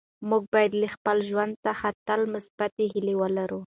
[0.29, 3.59] موږ باید له خپل ژوند څخه تل مثبتې هیلې ولرو.